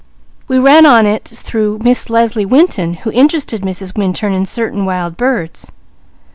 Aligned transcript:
We 0.47 0.57
ran 0.57 0.87
on 0.87 1.05
it 1.05 1.25
through 1.25 1.77
Miss 1.83 2.09
Leslie 2.09 2.43
Winton, 2.43 2.95
who 2.95 3.11
interested 3.11 3.61
Mrs. 3.61 3.95
Minturn 3.95 4.33
in 4.33 4.47
certain 4.47 4.83
wild 4.83 5.15
birds." 5.15 5.71